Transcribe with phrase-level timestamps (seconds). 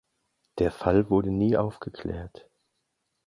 [0.57, 2.49] Der Fall wurde nie aufgeklärt.